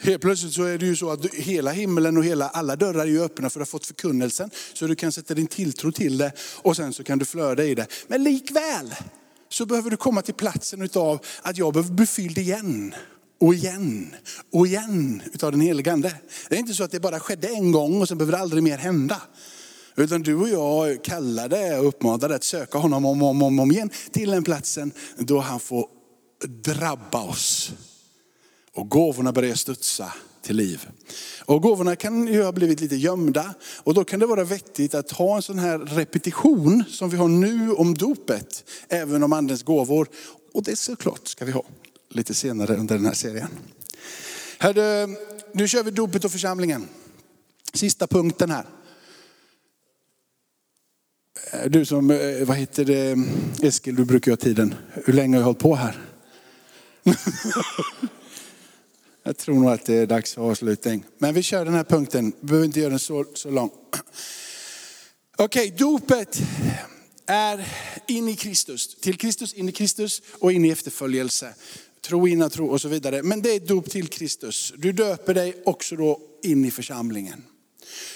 [0.00, 3.06] Helt plötsligt så är det ju så att hela himlen och hela, alla dörrar är
[3.06, 4.50] ju öppna för att ha fått förkunnelsen.
[4.74, 7.74] Så du kan sätta din tilltro till det och sen så kan du flöda i
[7.74, 7.86] det.
[8.06, 8.94] Men likväl
[9.48, 12.94] så behöver du komma till platsen utav att jag behöver bli fylld igen
[13.42, 14.14] och igen
[14.52, 16.14] och igen utav den helige ande.
[16.48, 18.62] Det är inte så att det bara skedde en gång och sen behöver det aldrig
[18.62, 19.22] mer hända.
[19.96, 23.70] Utan du och jag kallade och uppmanade att söka honom om och om, om, om
[23.70, 25.88] igen till den platsen då han får
[26.64, 27.72] drabba oss.
[28.74, 30.88] Och gåvorna börjar studsa till liv.
[31.44, 35.10] Och gåvorna kan ju ha blivit lite gömda och då kan det vara vettigt att
[35.10, 40.08] ha en sån här repetition som vi har nu om dopet, även om andens gåvor.
[40.54, 41.64] Och det såklart ska vi ha
[42.14, 43.48] lite senare under den här serien.
[44.58, 45.08] Hörde,
[45.52, 46.88] nu kör vi dopet och församlingen.
[47.72, 48.66] Sista punkten här.
[51.52, 53.18] Eh, du som, eh, vad heter det,
[53.66, 54.74] Eskil, du brukar ju ha tiden.
[55.04, 55.98] Hur länge har jag hållit på här?
[59.22, 61.04] jag tror nog att det är dags för avslutning.
[61.18, 63.70] Men vi kör den här punkten, vi behöver inte göra den så, så lång.
[65.36, 66.40] Okej, okay, dopet
[67.26, 67.68] är
[68.06, 68.94] in i Kristus.
[68.94, 71.54] Till Kristus, in i Kristus och in i efterföljelse
[72.02, 73.22] tro innan tro och så vidare.
[73.22, 74.72] Men det är ett dop till Kristus.
[74.76, 77.44] Du döper dig också då in i församlingen.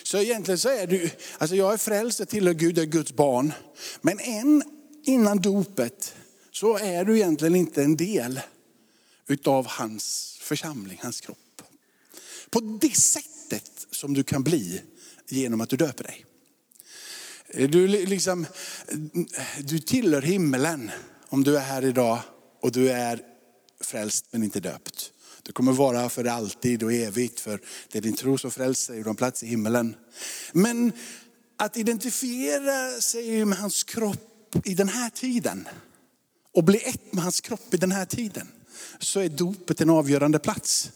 [0.02, 3.12] Så egentligen så är du, alltså jag är frälst, jag tillhör Gud, jag är Guds
[3.12, 3.52] barn.
[4.00, 4.62] Men än
[5.04, 6.14] innan dopet
[6.52, 8.40] så är du egentligen inte en del
[9.26, 11.62] utav hans församling, hans kropp.
[12.50, 14.82] På det sättet som du kan bli
[15.28, 16.24] genom att du döper dig.
[17.68, 18.46] Du, liksom,
[19.60, 20.90] du tillhör himmelen
[21.28, 22.18] om du är här idag
[22.60, 23.35] och du är
[23.80, 25.12] frälst men inte döpt.
[25.42, 27.60] Du kommer vara för alltid och evigt för
[27.92, 29.96] det är din tro som frälser dig och du har plats i himmelen.
[30.52, 30.92] Men
[31.56, 35.68] att identifiera sig med hans kropp i den här tiden
[36.52, 38.48] och bli ett med hans kropp i den här tiden
[38.98, 40.90] så är dopet en avgörande plats.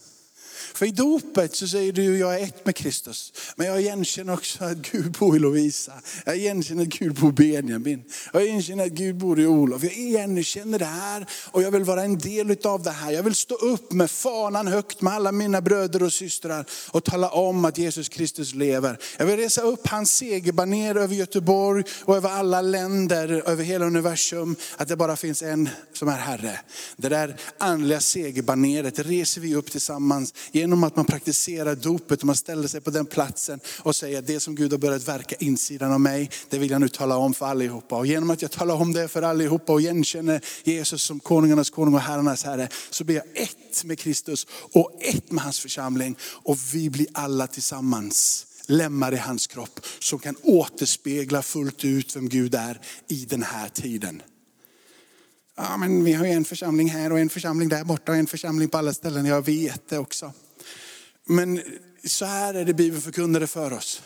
[0.74, 3.33] För i dopet så säger du, jag är ett med Kristus.
[3.56, 5.92] Men jag igenkänner också att Gud bor i Lovisa.
[6.24, 8.02] Jag igenkänner att Gud bor i Benjamin.
[8.33, 9.83] Jag igenkänner att Gud bor i Olof.
[9.83, 13.12] Jag igenkänner det här och jag vill vara en del av det här.
[13.12, 17.28] Jag vill stå upp med fanan högt med alla mina bröder och systrar och tala
[17.28, 18.98] om att Jesus Kristus lever.
[19.18, 24.56] Jag vill resa upp hans segerbaner över Göteborg och över alla länder, över hela universum.
[24.76, 26.61] Att det bara finns en som är Herre.
[26.96, 32.36] Det där andliga segerbaneret reser vi upp tillsammans genom att man praktiserar dopet och man
[32.36, 35.92] ställer sig på den platsen och säger att det som Gud har börjat verka insidan
[35.92, 37.96] av mig, det vill jag nu tala om för allihopa.
[37.96, 41.94] Och genom att jag talar om det för allihopa och igenkänner Jesus som konungarnas konung
[41.94, 46.16] och herrarnas herre, så blir jag ett med Kristus och ett med hans församling.
[46.22, 52.28] Och vi blir alla tillsammans lemmar i hans kropp som kan återspegla fullt ut vem
[52.28, 54.22] Gud är i den här tiden.
[55.56, 58.26] Ja, men vi har ju en församling här och en församling där borta och en
[58.26, 59.26] församling på alla ställen.
[59.26, 60.32] Jag vet det också.
[61.30, 61.62] Men
[62.04, 64.02] så här är det Bibeln förkunnade för oss.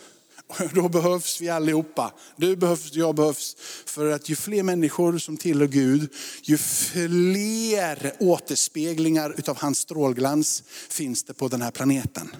[0.46, 2.12] Och då behövs vi allihopa.
[2.36, 3.56] Du behövs, jag behövs.
[3.86, 11.24] För att ju fler människor som tillhör Gud, ju fler återspeglingar utav hans strålglans finns
[11.24, 12.36] det på den här planeten.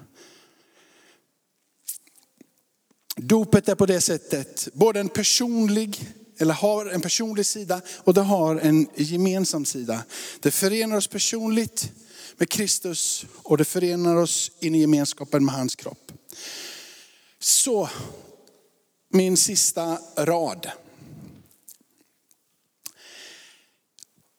[3.17, 8.21] Dopet är på det sättet både en personlig eller har en personlig sida och det
[8.21, 10.05] har en gemensam sida.
[10.41, 11.93] Det förenar oss personligt
[12.37, 16.13] med Kristus och det förenar oss in i gemenskapen med hans kropp.
[17.39, 17.91] Så,
[19.09, 20.71] min sista rad.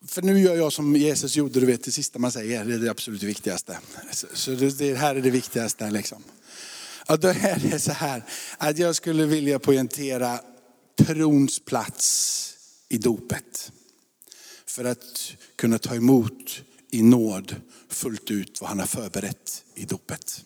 [0.08, 2.80] För nu gör jag som Jesus gjorde, du vet det sista man säger, det är
[2.80, 3.80] det absolut viktigaste.
[4.34, 6.24] Så det här är det viktigaste liksom.
[7.08, 8.24] Och då är det så här,
[8.58, 10.40] att jag skulle vilja poängtera
[10.98, 12.58] trons plats
[12.90, 13.72] i dopet.
[14.66, 17.56] För att kunna ta emot i nåd
[17.90, 20.44] fullt ut vad han har förberett i dopet.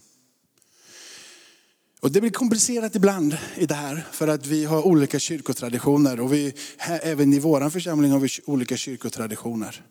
[2.01, 6.33] Och det blir komplicerat ibland i det här för att vi har olika kyrkotraditioner och
[6.33, 9.85] vi, här, även i vår församling har vi olika kyrkotraditioner.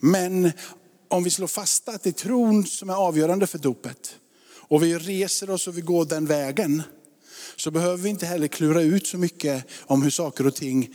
[0.00, 0.52] Men
[1.08, 4.16] om vi slår fast att det är tron som är avgörande för dopet
[4.70, 6.82] och vi reser oss och vi går den vägen
[7.56, 10.94] så behöver vi inte heller klura ut så mycket om hur saker och ting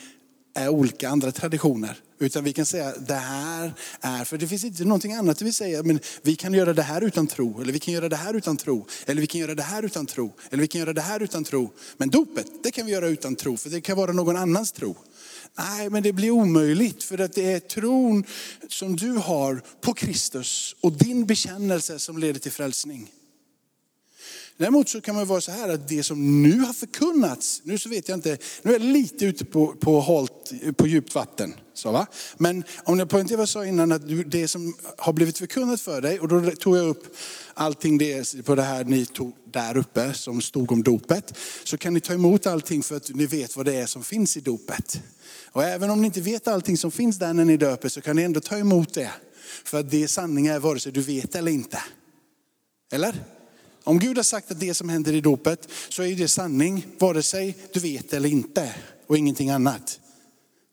[0.56, 2.00] olika andra traditioner.
[2.20, 5.84] Utan vi kan säga det här är, för det finns inte någonting annat vi säger,
[5.84, 8.58] men vi kan göra det här utan tro, eller vi kan göra det här utan
[8.58, 11.24] tro, eller vi kan göra det här utan tro, eller vi kan göra det här
[11.24, 11.72] utan tro.
[11.98, 14.96] Men dopet, det kan vi göra utan tro, för det kan vara någon annans tro.
[15.58, 18.24] Nej, men det blir omöjligt för att det är tron
[18.70, 23.12] som du har på Kristus och din bekännelse som leder till frälsning.
[24.58, 27.89] Däremot så kan man vara så här att det som nu har förkunnats, nu så
[27.89, 31.54] vet jag inte, nu är jag lite ute på, på, halt, på djupt vatten.
[31.74, 32.08] Så va?
[32.38, 35.82] Men om jag poängterar vad jag sa innan, att du, det som har blivit förkunnat
[35.82, 37.18] för dig, och då tog jag upp
[37.54, 41.38] allting det på det här ni tog där uppe som stod om dopet.
[41.63, 44.38] Så kan ni ta emot allting för att ni vet vad det är som finns
[44.38, 45.02] i dopet.
[45.52, 48.15] Och även om ni inte vet allting som finns där när ni döper så kan
[48.15, 49.12] ni ändå ta emot det.
[49.63, 51.80] För att det är sanningar vare sig du vet eller inte.
[52.91, 53.35] Eller?
[53.86, 57.24] Om Gud har sagt att det som händer i dopet så är det sanning, vare
[57.24, 58.76] sig du vet eller inte
[59.08, 60.00] och ingenting annat.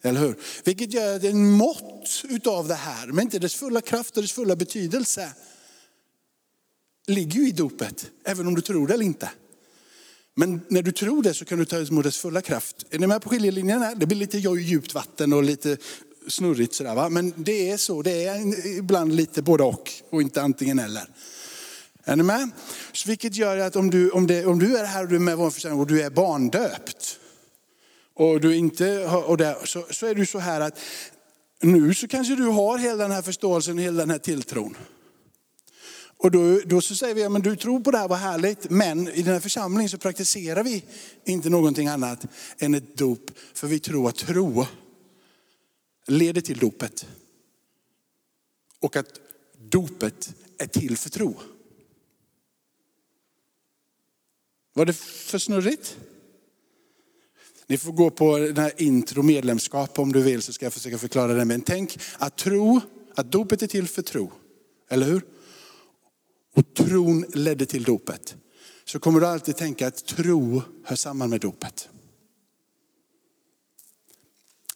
[0.02, 0.38] Eller hur?
[0.64, 4.32] Vilket gör det en mått utav det här, men inte dess fulla kraft och dess
[4.32, 5.32] fulla betydelse.
[7.06, 9.30] Ligger ju i dopet, även om du tror det eller inte.
[10.34, 12.86] Men när du tror det så kan du ta emot dess fulla kraft.
[12.90, 13.94] Är ni med på skiljelinjen här?
[13.94, 15.76] Det blir lite djupt vatten och lite
[16.28, 17.08] snurrigt sådär va.
[17.08, 21.08] Men det är så, det är ibland lite både och och inte antingen eller.
[22.04, 22.50] Är ni med?
[22.92, 25.20] Så vilket gör att om du, om, det, om du är här och du är
[25.20, 27.18] med i vår församling och du är barndöpt.
[28.14, 30.78] Och du inte och där, så, så är det så här att
[31.60, 34.76] nu så kanske du har hela den här förståelsen, hela den här tilltron.
[36.16, 38.70] Och då, då så säger vi, ja, men du tror på det här, vad härligt.
[38.70, 40.84] Men i den här församlingen så praktiserar vi
[41.24, 42.26] inte någonting annat
[42.58, 43.30] än ett dop.
[43.54, 44.66] För vi tror att tro
[46.06, 47.06] leder till dopet.
[48.80, 49.08] Och att
[49.58, 51.40] dopet är till för tro.
[54.72, 55.96] Var det för snurrigt?
[57.66, 60.98] Ni får gå på den här intro medlemskap om du vill så ska jag försöka
[60.98, 61.44] förklara det.
[61.44, 62.80] Men tänk att tro,
[63.14, 64.32] att dopet är till för tro.
[64.90, 65.22] Eller hur?
[66.54, 68.36] Och tron ledde till dopet.
[68.84, 71.88] Så kommer du alltid tänka att tro hör samman med dopet.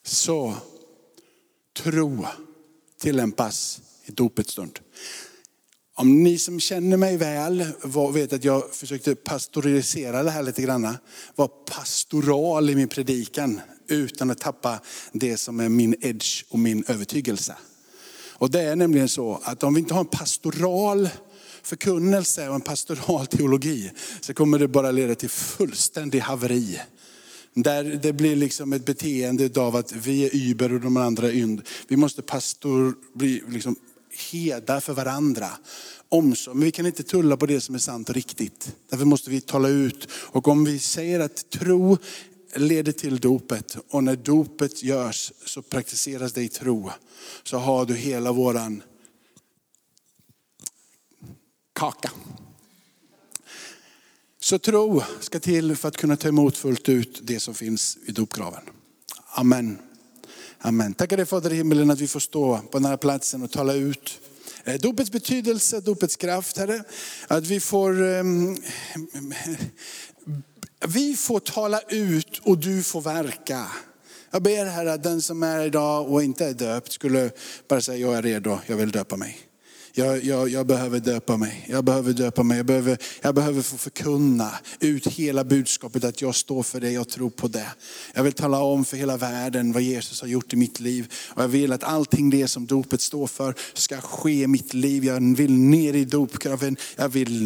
[0.02, 0.54] Så
[1.76, 2.26] tro
[2.98, 4.78] tillämpas i dopets stund.
[5.98, 7.64] Om ni som känner mig väl
[8.12, 10.96] vet att jag försökte pastorisera det här lite grann.
[11.34, 14.80] Var pastoral i min predikan utan att tappa
[15.12, 17.56] det som är min edge och min övertygelse.
[18.32, 21.08] Och det är nämligen så att om vi inte har en pastoral
[21.62, 23.90] förkunnelse och en pastoral teologi
[24.20, 26.80] så kommer det bara leda till fullständig haveri.
[27.54, 31.32] Där det blir liksom ett beteende av att vi är Uber och de andra är
[31.32, 31.62] ynd.
[31.88, 33.76] Vi måste pastor, bli liksom
[34.32, 35.48] heda för varandra.
[36.08, 36.54] Omsorg.
[36.56, 38.76] Men vi kan inte tulla på det som är sant och riktigt.
[38.90, 40.08] Därför måste vi tala ut.
[40.12, 41.98] Och om vi säger att tro
[42.54, 46.90] leder till dopet och när dopet görs så praktiseras det i tro.
[47.42, 48.82] Så har du hela våran
[51.72, 52.10] kaka.
[54.40, 58.12] Så tro ska till för att kunna ta emot fullt ut det som finns i
[58.12, 58.62] dopgraven.
[59.26, 59.78] Amen.
[60.58, 60.94] Amen.
[60.94, 63.72] Tackar dig Fader i himmelen att vi får stå på den här platsen och tala
[63.72, 64.20] ut
[64.64, 66.84] eh, dopets betydelse, dopets kraft Herre.
[67.28, 68.56] Att vi får, um,
[70.86, 73.66] vi får tala ut och du får verka.
[74.30, 77.30] Jag ber Herre att den som är idag och inte är döpt skulle
[77.68, 79.45] bara säga jag är redo, jag vill döpa mig.
[79.98, 81.66] Jag, jag, jag, behöver döpa mig.
[81.68, 82.56] Jag behöver döpa mig.
[82.56, 87.08] Jag behöver, jag behöver få förkunna ut hela budskapet att jag står för det, jag
[87.08, 87.66] tror på det.
[88.14, 91.12] Jag vill tala om för hela världen vad Jesus har gjort i mitt liv.
[91.34, 95.04] Och jag vill att allting det som dopet står för ska ske i mitt liv.
[95.04, 97.42] Jag vill ner i dopgraven, jag vill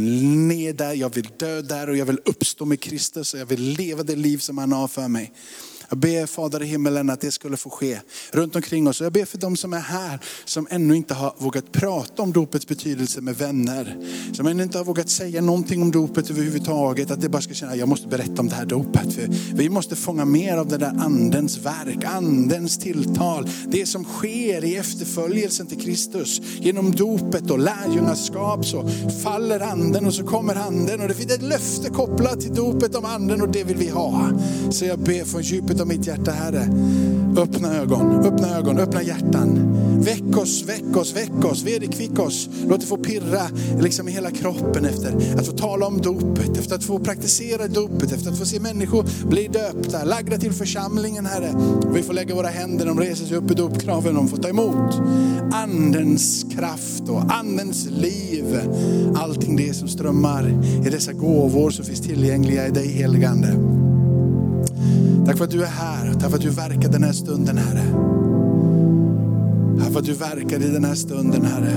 [0.47, 3.63] ner där, jag vill dö där och jag vill uppstå med Kristus och jag vill
[3.63, 5.33] leva det liv som han har för mig.
[5.91, 8.01] Jag ber Fader i himmelen att det skulle få ske
[8.33, 9.01] runt omkring oss.
[9.01, 12.67] Jag ber för de som är här, som ännu inte har vågat prata om dopets
[12.67, 13.97] betydelse med vänner.
[14.33, 17.11] Som ännu inte har vågat säga någonting om dopet överhuvudtaget.
[17.11, 19.15] Att det bara ska känna, jag måste berätta om det här dopet.
[19.15, 23.49] För vi måste fånga mer av det där andens verk, andens tilltal.
[23.67, 26.41] Det som sker i efterföljelsen till Kristus.
[26.61, 28.91] Genom dopet och lärjungaskap så
[29.23, 31.01] faller anden och så kommer anden.
[31.01, 34.31] Och det finns ett löfte kopplat till dopet om anden och det vill vi ha.
[34.71, 36.69] Så jag ber från djupet och mitt hjärta Herre.
[37.37, 39.77] Öppna ögon, öppna ögon, öppna hjärtan.
[40.01, 42.49] Väck oss, väck oss, väck oss, vederkvick oss.
[42.69, 43.43] Låt det få pirra
[43.81, 48.13] liksom i hela kroppen efter att få tala om dopet, efter att få praktisera dopet,
[48.13, 51.55] efter att få se människor bli döpta, lagda till församlingen Herre.
[51.95, 54.95] Vi får lägga våra händer, de reser sig upp i dopkraven, de får ta emot
[55.53, 58.61] andens kraft och andens liv.
[59.15, 60.49] Allting det som strömmar
[60.87, 63.49] i dessa gåvor som finns tillgängliga i dig heligande.
[65.27, 66.13] Tack för att du är här.
[66.13, 67.85] Tack för att du verkar den här stunden Herre.
[69.79, 71.75] Tack för att du verkar i den här stunden Herre.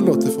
[0.00, 0.39] Låter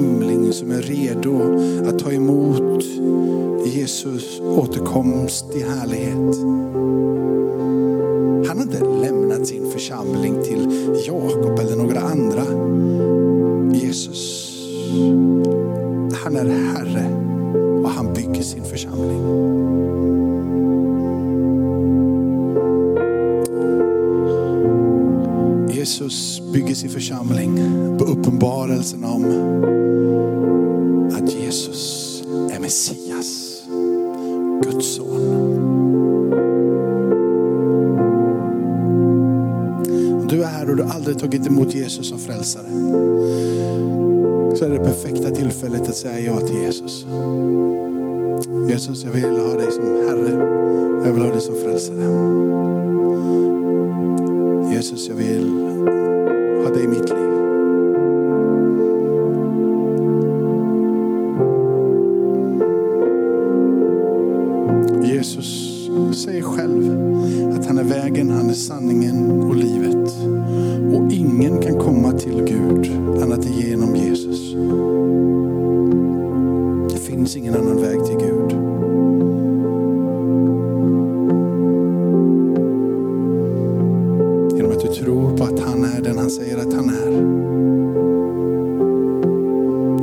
[0.00, 1.40] Församling som är redo
[1.88, 2.84] att ta emot
[3.66, 6.36] Jesus återkomst i härlighet.
[8.48, 12.44] Han har inte lämnat sin församling till Jakob eller några andra.
[13.74, 14.52] Jesus,
[16.24, 17.06] han är Herre
[17.82, 19.39] och han bygger sin församling.
[40.94, 42.66] Aldrig tagit emot Jesus som frälsare
[44.60, 47.06] så är det perfekta tillfället att säga ja till Jesus.
[48.68, 50.30] Jesus, jag vill ha dig som Herre.
[51.04, 52.19] Jag vill ha dig som frälsare.
[86.70, 87.10] Vet han är.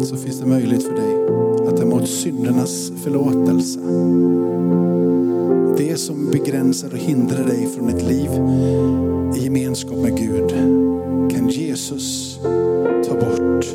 [0.05, 1.15] Så finns det möjlighet för dig
[1.67, 3.79] att ta emot syndernas förlåtelse.
[5.77, 8.29] Det som begränsar och hindrar dig från ett liv
[9.37, 10.49] i gemenskap med Gud
[11.31, 12.39] kan Jesus
[13.07, 13.65] ta bort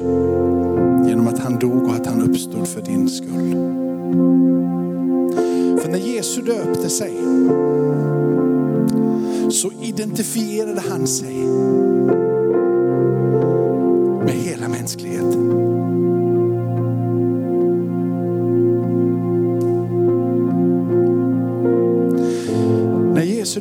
[1.08, 3.52] genom att han dog och att han uppstod för din skull.
[5.80, 7.12] För när Jesus döpte sig
[9.50, 11.36] så identifierade han sig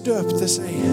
[0.04, 0.84] döpte sig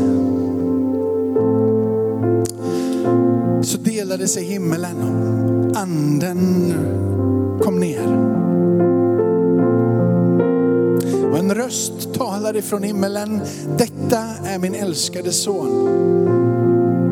[3.63, 4.97] så delade sig himmelen.
[5.75, 6.73] Anden
[7.63, 8.07] kom ner.
[11.31, 13.41] Och en röst talade från himmelen.
[13.79, 15.89] Detta är min älskade son.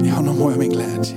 [0.05, 1.17] I honom har jag min glädje.